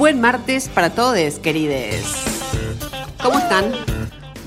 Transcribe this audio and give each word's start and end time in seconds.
buen 0.00 0.18
martes 0.18 0.70
para 0.70 0.88
todos, 0.88 1.38
querides. 1.40 2.02
¿Cómo 3.22 3.38
están? 3.38 3.70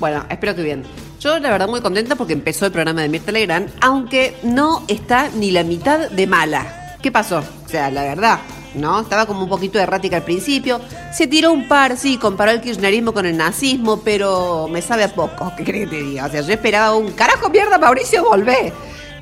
Bueno, 0.00 0.24
espero 0.28 0.56
que 0.56 0.64
bien. 0.64 0.82
Yo 1.20 1.38
la 1.38 1.48
verdad 1.48 1.68
muy 1.68 1.80
contenta 1.80 2.16
porque 2.16 2.32
empezó 2.32 2.66
el 2.66 2.72
programa 2.72 3.02
de 3.02 3.08
Mirta 3.08 3.30
Legrand, 3.30 3.70
aunque 3.80 4.36
no 4.42 4.82
está 4.88 5.28
ni 5.28 5.52
la 5.52 5.62
mitad 5.62 6.10
de 6.10 6.26
mala. 6.26 6.96
¿Qué 7.00 7.12
pasó? 7.12 7.38
O 7.38 7.68
sea, 7.68 7.88
la 7.92 8.02
verdad, 8.02 8.40
¿no? 8.74 9.00
Estaba 9.00 9.26
como 9.26 9.44
un 9.44 9.48
poquito 9.48 9.78
errática 9.78 10.16
al 10.16 10.24
principio. 10.24 10.80
Se 11.12 11.28
tiró 11.28 11.52
un 11.52 11.68
par, 11.68 11.96
sí, 11.98 12.18
comparó 12.18 12.50
el 12.50 12.60
kirchnerismo 12.60 13.14
con 13.14 13.24
el 13.24 13.36
nazismo, 13.36 14.00
pero 14.00 14.66
me 14.68 14.82
sabe 14.82 15.04
a 15.04 15.14
poco, 15.14 15.52
¿qué 15.56 15.62
crees 15.62 15.88
que 15.88 15.98
te 15.98 16.02
diga? 16.02 16.26
O 16.26 16.30
sea, 16.30 16.40
yo 16.40 16.52
esperaba 16.52 16.96
un 16.96 17.12
carajo 17.12 17.48
mierda, 17.48 17.78
Mauricio, 17.78 18.24
volvé. 18.24 18.72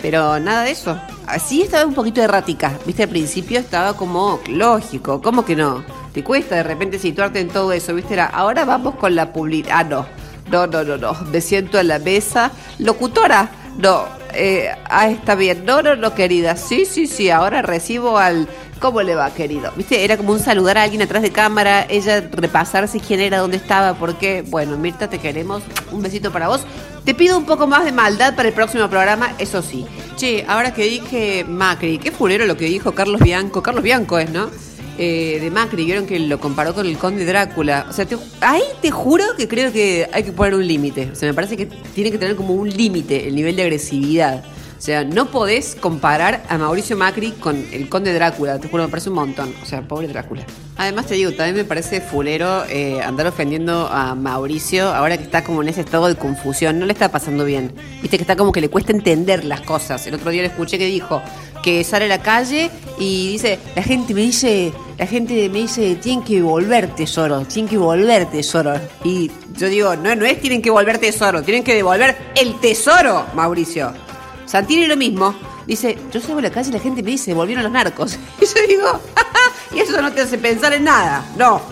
Pero 0.00 0.40
nada 0.40 0.62
de 0.62 0.70
eso. 0.70 0.98
Así 1.26 1.60
estaba 1.60 1.84
un 1.84 1.92
poquito 1.92 2.22
errática. 2.22 2.72
Viste, 2.86 3.02
al 3.02 3.10
principio 3.10 3.60
estaba 3.60 3.94
como 3.94 4.40
lógico. 4.48 5.20
¿Cómo 5.20 5.45
que 5.45 5.56
no? 5.56 5.84
Te 6.12 6.23
cuesta 6.23 6.57
de 6.57 6.62
repente 6.62 6.98
situarte 6.98 7.41
en 7.41 7.48
todo 7.48 7.73
eso, 7.73 7.95
¿viste? 7.95 8.15
Era, 8.15 8.27
ahora 8.27 8.65
vamos 8.65 8.97
con 8.97 9.15
la 9.15 9.33
publicidad. 9.33 9.79
Ah, 9.79 9.84
no. 9.84 10.07
No, 10.51 10.66
no, 10.66 10.85
no, 10.85 10.98
no. 10.98 11.15
Me 11.30 11.41
siento 11.41 11.79
a 11.79 11.83
la 11.83 11.98
mesa. 11.98 12.52
Locutora. 12.79 13.48
No. 13.79 14.05
Eh, 14.35 14.71
ah, 14.85 15.09
está 15.09 15.35
bien. 15.35 15.65
No, 15.65 15.80
no, 15.80 15.97
no, 15.97 16.15
querida. 16.15 16.57
Sí, 16.57 16.85
sí, 16.85 17.07
sí. 17.07 17.30
Ahora 17.30 17.62
recibo 17.62 18.19
al. 18.19 18.47
¿Cómo 18.79 19.01
le 19.01 19.15
va, 19.15 19.33
querido? 19.33 19.73
¿Viste? 19.77 20.05
Era 20.05 20.16
como 20.16 20.33
un 20.33 20.41
saludar 20.41 20.77
a 20.77 20.83
alguien 20.83 21.02
atrás 21.02 21.23
de 21.23 21.30
cámara, 21.30 21.87
ella 21.88 22.21
repasarse 22.33 22.99
quién 22.99 23.21
era, 23.21 23.38
dónde 23.38 23.57
estaba, 23.57 23.95
por 23.95 24.19
qué. 24.19 24.43
Bueno, 24.43 24.77
Mirta, 24.77 25.09
te 25.09 25.19
queremos. 25.19 25.63
Un 25.93 26.02
besito 26.02 26.33
para 26.33 26.49
vos. 26.49 26.63
Te 27.05 27.15
pido 27.15 27.38
un 27.38 27.47
poco 27.47 27.69
más 27.69 27.85
de 27.85 27.93
maldad 27.93 28.35
para 28.35 28.49
el 28.49 28.55
próximo 28.55 28.88
programa, 28.88 29.35
eso 29.38 29.63
sí. 29.63 29.87
Che, 30.16 30.45
ahora 30.49 30.74
que 30.74 30.83
dije 30.83 31.45
Macri, 31.45 31.99
qué 31.99 32.10
furero 32.10 32.45
lo 32.45 32.57
que 32.57 32.65
dijo 32.65 32.93
Carlos 32.93 33.21
Bianco. 33.21 33.63
Carlos 33.63 33.85
Bianco 33.85 34.19
es, 34.19 34.30
¿no? 34.30 34.51
Eh, 34.98 35.38
de 35.41 35.51
Macri, 35.51 35.84
vieron 35.87 36.06
que 36.06 36.19
lo 36.19 36.38
comparó 36.38 36.74
con 36.74 36.87
el 36.87 36.98
conde 36.98 37.24
Drácula. 37.24 37.87
O 37.88 37.93
sea, 37.93 38.04
te- 38.04 38.18
ahí 38.40 38.62
te 38.82 38.90
juro 38.90 39.24
que 39.37 39.48
creo 39.48 39.73
que 39.73 40.09
hay 40.12 40.23
que 40.23 40.32
poner 40.32 40.54
un 40.54 40.66
límite. 40.66 41.09
O 41.12 41.15
sea, 41.15 41.29
me 41.29 41.35
parece 41.35 41.57
que 41.57 41.66
tiene 41.66 42.10
que 42.10 42.18
tener 42.18 42.37
como 42.37 42.54
un 42.54 42.68
límite 42.68 43.26
el 43.26 43.35
nivel 43.35 43.57
de 43.57 43.63
agresividad. 43.63 44.45
O 44.83 44.85
sea, 44.85 45.05
no 45.05 45.30
podés 45.30 45.77
comparar 45.77 46.43
a 46.49 46.59
Mauricio 46.59 46.97
Macri 46.97 47.30
con 47.30 47.69
el 47.71 47.88
conde 47.88 48.13
Drácula. 48.13 48.59
Te 48.59 48.66
juro, 48.66 48.83
me 48.83 48.88
parece 48.88 49.11
un 49.11 49.15
montón. 49.15 49.55
O 49.63 49.65
sea, 49.65 49.87
pobre 49.87 50.09
Drácula. 50.09 50.45
Además, 50.77 51.07
te 51.07 51.15
digo, 51.15 51.30
también 51.30 51.55
me 51.55 51.65
parece 51.65 52.01
fulero 52.01 52.65
eh, 52.69 53.01
andar 53.01 53.29
ofendiendo 53.29 53.87
a 53.87 54.16
Mauricio 54.16 54.88
ahora 54.88 55.16
que 55.16 55.23
está 55.23 55.45
como 55.45 55.63
en 55.63 55.69
ese 55.69 55.83
estado 55.83 56.09
de 56.09 56.16
confusión. 56.16 56.80
No 56.80 56.87
le 56.87 56.95
está 56.95 57.13
pasando 57.13 57.45
bien. 57.45 57.73
Viste 58.01 58.16
que 58.16 58.25
está 58.25 58.35
como 58.35 58.51
que 58.51 58.60
le 58.60 58.71
cuesta 58.71 58.91
entender 58.91 59.45
las 59.45 59.60
cosas. 59.60 60.05
El 60.09 60.15
otro 60.15 60.33
día 60.33 60.43
le 60.43 60.49
escuché 60.49 60.79
que 60.79 60.87
dijo 60.87 61.23
que 61.63 61.85
sale 61.85 62.07
a 62.07 62.09
la 62.09 62.21
calle 62.21 62.69
y 62.99 63.29
dice, 63.29 63.60
la 63.77 63.85
gente 63.85 64.15
me 64.15 64.22
dice, 64.22 64.72
la 64.99 65.06
gente 65.06 65.49
me 65.49 65.60
dice, 65.60 65.94
tienen 65.94 66.25
que 66.25 66.43
volver 66.43 66.93
tesoro, 66.97 67.43
tienen 67.43 67.71
que 67.71 67.78
volver 67.78 68.28
tesoro. 68.33 68.72
Y 69.05 69.31
yo 69.56 69.69
digo, 69.69 69.94
no, 69.94 70.16
no 70.16 70.25
es 70.25 70.41
tienen 70.41 70.60
que 70.60 70.71
volver 70.71 70.99
tesoro, 70.99 71.41
tienen 71.44 71.62
que 71.62 71.72
devolver 71.72 72.16
el 72.34 72.59
tesoro, 72.59 73.27
Mauricio. 73.37 73.93
Santini 74.53 74.84
lo 74.84 74.98
mismo. 74.98 75.34
Dice, 75.66 75.97
yo 76.12 76.20
salgo 76.20 76.41
a 76.41 76.42
la 76.42 76.50
calle 76.50 76.69
y 76.69 76.72
la 76.75 76.78
gente 76.78 77.03
me 77.03 77.12
dice, 77.12 77.32
volvieron 77.32 77.64
los 77.64 77.72
narcos. 77.72 78.19
Y 78.38 78.44
yo 78.44 78.66
digo, 78.69 79.00
y 79.75 79.78
eso 79.78 80.03
no 80.03 80.12
te 80.12 80.20
hace 80.20 80.36
pensar 80.36 80.75
en 80.75 80.84
nada. 80.84 81.25
No, 81.38 81.62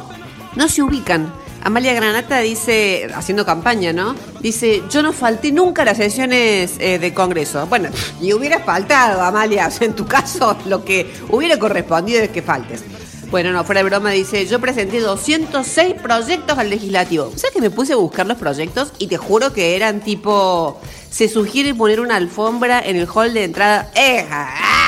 no 0.57 0.67
se 0.67 0.83
ubican. 0.83 1.31
Amalia 1.63 1.93
Granata 1.93 2.39
dice, 2.39 3.11
haciendo 3.15 3.45
campaña, 3.45 3.93
¿no? 3.93 4.17
Dice, 4.41 4.83
yo 4.89 5.03
no 5.03 5.13
falté 5.13 5.53
nunca 5.53 5.83
a 5.83 5.85
las 5.85 5.99
sesiones 5.99 6.77
eh, 6.79 6.99
de 6.99 7.13
Congreso. 7.13 7.67
Bueno, 7.67 7.91
y 8.19 8.33
hubiera 8.33 8.61
faltado, 8.61 9.21
Amalia. 9.21 9.69
En 9.81 9.93
tu 9.93 10.07
caso, 10.07 10.57
lo 10.65 10.83
que 10.83 11.13
hubiera 11.29 11.59
correspondido 11.59 12.23
es 12.23 12.31
que 12.31 12.41
faltes. 12.41 12.83
Bueno, 13.31 13.53
no, 13.53 13.63
fuera 13.63 13.81
de 13.85 13.89
broma, 13.89 14.11
dice, 14.11 14.45
yo 14.47 14.59
presenté 14.61 14.99
206 14.99 15.95
proyectos 16.03 16.59
al 16.59 16.69
legislativo. 16.69 17.31
¿Sabes 17.37 17.53
que 17.53 17.61
me 17.61 17.71
puse 17.71 17.93
a 17.93 17.97
buscar 17.97 18.27
los 18.27 18.37
proyectos 18.37 18.93
y 18.99 19.07
te 19.07 19.19
juro 19.19 19.53
que 19.53 19.77
eran 19.77 20.01
tipo, 20.01 20.81
se 21.11 21.29
sugiere 21.29 21.73
poner 21.73 22.01
una 22.01 22.17
alfombra 22.17 22.81
en 22.81 22.97
el 22.97 23.07
hall 23.07 23.33
de 23.33 23.45
entrada? 23.45 23.93
¡Eja! 23.95 24.49
¡Ah! 24.53 24.81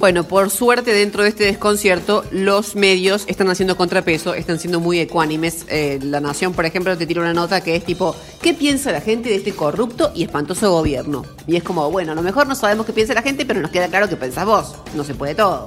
Bueno, 0.00 0.24
por 0.24 0.50
suerte 0.50 0.92
dentro 0.92 1.22
de 1.22 1.28
este 1.28 1.44
desconcierto, 1.44 2.24
los 2.32 2.74
medios 2.74 3.24
están 3.28 3.48
haciendo 3.48 3.76
contrapeso, 3.76 4.34
están 4.34 4.58
siendo 4.58 4.80
muy 4.80 4.98
ecuánimes. 4.98 5.64
Eh, 5.68 6.00
la 6.02 6.20
Nación, 6.20 6.52
por 6.52 6.66
ejemplo, 6.66 6.98
te 6.98 7.06
tira 7.06 7.22
una 7.22 7.32
nota 7.32 7.62
que 7.62 7.76
es 7.76 7.84
tipo, 7.84 8.14
¿qué 8.42 8.54
piensa 8.54 8.90
la 8.90 9.00
gente 9.00 9.28
de 9.28 9.36
este 9.36 9.52
corrupto 9.52 10.10
y 10.16 10.24
espantoso 10.24 10.70
gobierno? 10.72 11.24
Y 11.46 11.54
es 11.54 11.62
como, 11.62 11.90
bueno, 11.92 12.10
a 12.10 12.14
lo 12.16 12.22
mejor 12.22 12.48
no 12.48 12.56
sabemos 12.56 12.84
qué 12.86 12.92
piensa 12.92 13.14
la 13.14 13.22
gente, 13.22 13.46
pero 13.46 13.60
nos 13.60 13.70
queda 13.70 13.86
claro 13.86 14.08
que 14.08 14.16
pensás 14.16 14.44
vos. 14.44 14.74
No 14.96 15.04
se 15.04 15.14
puede 15.14 15.36
todo. 15.36 15.66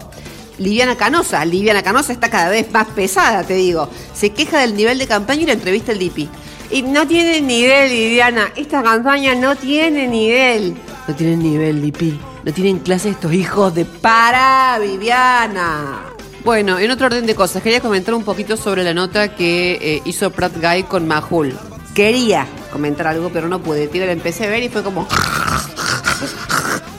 Liviana 0.60 0.96
Canosa, 0.96 1.44
Liviana 1.46 1.82
Canosa 1.82 2.14
está 2.14 2.30
cada 2.30 2.50
vez 2.50 2.72
más 2.72 2.88
pesada, 2.88 3.44
te 3.44 3.56
digo. 3.56 3.90
Se 4.14 4.32
queja 4.32 4.60
del 4.60 4.76
nivel 4.76 5.00
de 5.00 5.08
campaña 5.08 5.44
y 5.44 5.46
la 5.46 5.54
entrevista 5.54 5.92
al 5.92 6.00
DIPI. 6.00 6.30
Y 6.72 6.82
no 6.84 7.08
tiene 7.08 7.42
nivel, 7.42 7.90
Liviana. 7.90 8.52
Esta 8.56 8.84
campaña 8.84 9.34
no 9.34 9.56
tiene 9.56 10.08
nivel. 10.08 10.76
No 11.08 11.16
tienen 11.16 11.40
nivel, 11.40 11.82
DIPI. 11.82 12.20
No 12.44 12.54
tienen 12.54 12.80
clase 12.80 13.10
estos 13.10 13.34
hijos 13.34 13.74
de 13.74 13.86
para, 13.86 14.78
Viviana. 14.80 16.02
Bueno, 16.44 16.78
en 16.78 16.92
otro 16.92 17.08
orden 17.08 17.26
de 17.26 17.36
cosas, 17.36 17.64
quería 17.64 17.82
comentar 17.82 18.14
un 18.14 18.24
poquito 18.24 18.56
sobre 18.56 18.84
la 18.84 18.94
nota 18.94 19.36
que 19.36 19.80
eh, 19.82 20.02
hizo 20.06 20.30
Pratt 20.30 20.54
Guy 20.62 20.84
con 20.84 21.08
Mahul. 21.08 21.58
Quería 21.96 22.46
comentar 22.72 23.08
algo, 23.08 23.30
pero 23.30 23.48
no 23.48 23.62
pude. 23.62 23.88
Tío, 23.88 24.06
la 24.06 24.12
empecé 24.12 24.46
a 24.46 24.50
ver 24.50 24.64
y 24.64 24.70
fue 24.70 24.84
como... 24.84 25.08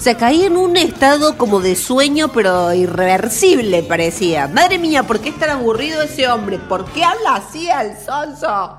Sea, 0.00 0.16
caí 0.16 0.44
en 0.44 0.56
un 0.56 0.78
estado 0.78 1.37
como 1.37 1.61
de 1.61 1.77
sueño, 1.77 2.28
pero 2.33 2.72
irreversible 2.72 3.83
parecía. 3.83 4.49
Madre 4.49 4.78
mía, 4.78 5.03
¿por 5.03 5.21
qué 5.21 5.28
es 5.28 5.38
tan 5.38 5.50
aburrido 5.50 6.00
ese 6.00 6.27
hombre? 6.27 6.59
¿Por 6.59 6.87
qué 6.87 7.05
habla 7.05 7.34
así 7.34 7.69
al 7.69 7.99
sonso? 8.03 8.78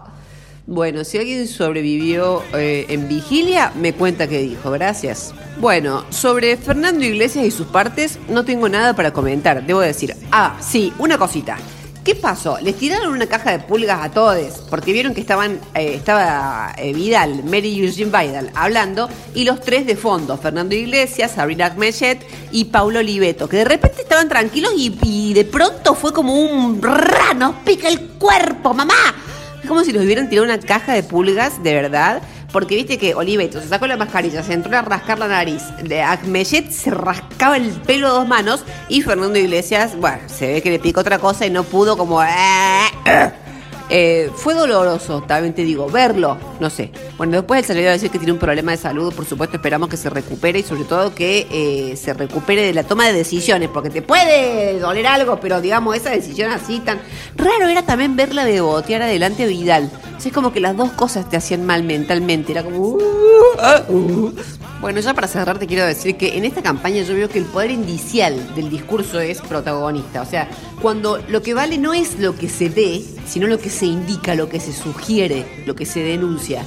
Bueno, 0.65 1.03
si 1.03 1.19
alguien 1.19 1.47
sobrevivió 1.47 2.41
eh, 2.55 2.87
en 2.89 3.07
vigilia, 3.07 3.71
me 3.75 3.93
cuenta 3.93 4.27
qué 4.27 4.39
dijo. 4.39 4.71
Gracias. 4.71 5.31
Bueno, 5.59 6.05
sobre 6.09 6.57
Fernando 6.57 7.05
Iglesias 7.05 7.45
y 7.45 7.51
sus 7.51 7.67
partes, 7.67 8.17
no 8.27 8.43
tengo 8.43 8.67
nada 8.67 8.95
para 8.95 9.13
comentar. 9.13 9.63
Debo 9.63 9.81
decir, 9.81 10.15
ah, 10.31 10.57
sí, 10.59 10.91
una 10.97 11.19
cosita. 11.19 11.59
¿Qué 12.03 12.15
pasó? 12.15 12.57
Les 12.59 12.75
tiraron 12.77 13.13
una 13.13 13.27
caja 13.27 13.51
de 13.51 13.59
pulgas 13.59 14.03
a 14.03 14.09
todos, 14.09 14.63
porque 14.71 14.91
vieron 14.91 15.13
que 15.13 15.21
estaban, 15.21 15.59
eh, 15.75 15.93
estaba 15.93 16.73
eh, 16.75 16.93
Vidal, 16.93 17.43
Mary 17.43 17.79
Eugene 17.79 18.05
Vidal, 18.09 18.49
hablando, 18.55 19.07
y 19.35 19.43
los 19.43 19.61
tres 19.61 19.85
de 19.85 19.95
fondo, 19.95 20.35
Fernando 20.35 20.73
Iglesias, 20.73 21.33
Sabrina 21.35 21.67
Agmeyet 21.67 22.25
y 22.51 22.65
Paulo 22.65 22.99
Oliveto, 22.99 23.47
que 23.47 23.57
de 23.57 23.65
repente 23.65 24.01
estaban 24.01 24.29
tranquilos 24.29 24.73
y, 24.75 24.97
y 25.03 25.35
de 25.35 25.45
pronto 25.45 25.93
fue 25.93 26.11
como 26.11 26.33
un 26.33 26.81
"Rrrá, 26.81 27.35
nos 27.35 27.57
pica 27.57 27.87
el 27.87 28.01
cuerpo, 28.17 28.73
mamá. 28.73 28.95
Es 29.61 29.67
como 29.67 29.83
si 29.83 29.91
los 29.91 30.03
hubieran 30.03 30.27
tirado 30.27 30.45
una 30.45 30.59
caja 30.59 30.93
de 30.93 31.03
pulgas, 31.03 31.61
de 31.61 31.75
verdad. 31.75 32.23
Porque 32.51 32.75
viste 32.75 32.97
que 32.97 33.15
Oliveto 33.15 33.61
se 33.61 33.67
sacó 33.67 33.87
la 33.87 33.97
mascarilla, 33.97 34.43
se 34.43 34.53
entró 34.53 34.77
a 34.77 34.81
rascar 34.81 35.19
la 35.19 35.27
nariz. 35.27 35.63
De 35.83 36.01
Ahmeyet 36.01 36.69
se 36.71 36.91
rascaba 36.91 37.57
el 37.57 37.71
pelo 37.71 38.07
a 38.07 38.11
dos 38.11 38.27
manos. 38.27 38.63
Y 38.89 39.01
Fernando 39.01 39.39
Iglesias, 39.39 39.95
bueno, 39.97 40.19
se 40.27 40.53
ve 40.53 40.61
que 40.61 40.71
le 40.71 40.79
picó 40.79 41.01
otra 41.01 41.19
cosa 41.19 41.45
y 41.45 41.49
no 41.49 41.63
pudo 41.63 41.97
como... 41.97 42.21
Eh, 43.93 44.31
fue 44.33 44.53
doloroso, 44.53 45.21
también 45.23 45.53
te 45.53 45.65
digo, 45.65 45.89
verlo, 45.89 46.37
no 46.61 46.69
sé. 46.69 46.91
Bueno, 47.17 47.33
después 47.33 47.59
él 47.59 47.65
salió 47.65 47.89
a 47.89 47.91
decir 47.91 48.09
que 48.09 48.19
tiene 48.19 48.31
un 48.31 48.39
problema 48.39 48.71
de 48.71 48.77
salud, 48.77 49.13
por 49.13 49.25
supuesto 49.25 49.57
esperamos 49.57 49.89
que 49.89 49.97
se 49.97 50.09
recupere 50.09 50.59
y 50.59 50.63
sobre 50.63 50.85
todo 50.85 51.13
que 51.13 51.45
eh, 51.51 51.97
se 51.97 52.13
recupere 52.13 52.61
de 52.61 52.73
la 52.73 52.83
toma 52.83 53.05
de 53.07 53.11
decisiones, 53.11 53.67
porque 53.67 53.89
te 53.89 54.01
puede 54.01 54.79
doler 54.79 55.07
algo, 55.07 55.41
pero 55.41 55.59
digamos, 55.59 55.93
esa 55.97 56.11
decisión 56.11 56.51
así 56.51 56.79
tan... 56.79 57.01
Raro 57.35 57.67
era 57.67 57.81
también 57.85 58.15
verla 58.15 58.45
bebotear 58.45 59.01
adelante 59.01 59.43
a 59.43 59.47
Vidal. 59.47 59.91
Es 60.25 60.31
como 60.31 60.53
que 60.53 60.61
las 60.61 60.77
dos 60.77 60.91
cosas 60.91 61.29
te 61.29 61.35
hacían 61.35 61.65
mal 61.65 61.83
mentalmente, 61.83 62.53
era 62.53 62.63
como... 62.63 62.77
"Uh, 62.79 62.99
ah, 63.59 63.83
uh". 63.89 64.31
Bueno, 64.81 64.99
ya 64.99 65.13
para 65.13 65.27
cerrar 65.27 65.59
te 65.59 65.67
quiero 65.67 65.85
decir 65.85 66.17
que 66.17 66.39
en 66.39 66.43
esta 66.43 66.63
campaña 66.63 67.03
yo 67.03 67.13
veo 67.13 67.29
que 67.29 67.37
el 67.37 67.45
poder 67.45 67.69
indicial 67.69 68.55
del 68.55 68.71
discurso 68.71 69.19
es 69.19 69.39
protagonista. 69.39 70.23
O 70.23 70.25
sea, 70.25 70.49
cuando 70.81 71.19
lo 71.29 71.43
que 71.43 71.53
vale 71.53 71.77
no 71.77 71.93
es 71.93 72.17
lo 72.17 72.35
que 72.35 72.49
se 72.49 72.67
dé, 72.69 72.99
sino 73.27 73.45
lo 73.45 73.59
que 73.59 73.69
se 73.69 73.85
indica, 73.85 74.33
lo 74.33 74.49
que 74.49 74.59
se 74.59 74.73
sugiere, 74.73 75.45
lo 75.67 75.75
que 75.75 75.85
se 75.85 75.99
denuncia. 75.99 76.65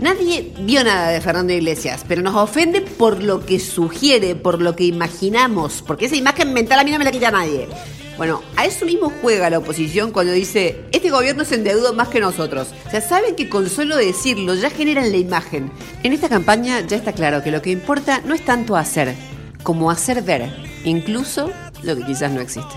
Nadie 0.00 0.54
vio 0.60 0.82
nada 0.84 1.10
de 1.10 1.20
Fernando 1.20 1.52
Iglesias, 1.52 2.02
pero 2.08 2.22
nos 2.22 2.34
ofende 2.34 2.80
por 2.80 3.22
lo 3.22 3.44
que 3.44 3.60
sugiere, 3.60 4.34
por 4.34 4.62
lo 4.62 4.74
que 4.74 4.84
imaginamos, 4.84 5.84
porque 5.86 6.06
esa 6.06 6.16
imagen 6.16 6.54
mental 6.54 6.78
a 6.78 6.84
mí 6.84 6.92
no 6.92 6.98
me 6.98 7.04
la 7.04 7.12
quita 7.12 7.30
nadie. 7.30 7.68
Bueno, 8.16 8.42
a 8.56 8.64
eso 8.64 8.86
mismo 8.86 9.12
juega 9.20 9.50
la 9.50 9.58
oposición 9.58 10.12
cuando 10.12 10.32
dice, 10.32 10.84
este 10.92 11.10
gobierno 11.10 11.44
se 11.44 11.56
endeudó 11.56 11.94
más 11.94 12.08
que 12.08 12.20
nosotros. 12.20 12.68
O 12.86 12.90
sea, 12.90 13.00
saben 13.00 13.34
que 13.34 13.48
con 13.48 13.68
solo 13.68 13.96
decirlo 13.96 14.54
ya 14.54 14.70
generan 14.70 15.10
la 15.10 15.16
imagen. 15.16 15.72
En 16.04 16.12
esta 16.12 16.28
campaña 16.28 16.80
ya 16.86 16.96
está 16.96 17.12
claro 17.12 17.42
que 17.42 17.50
lo 17.50 17.60
que 17.60 17.70
importa 17.70 18.20
no 18.24 18.34
es 18.34 18.44
tanto 18.44 18.76
hacer, 18.76 19.14
como 19.64 19.90
hacer 19.90 20.22
ver, 20.22 20.48
incluso 20.84 21.50
lo 21.82 21.96
que 21.96 22.04
quizás 22.04 22.30
no 22.30 22.40
existe. 22.40 22.74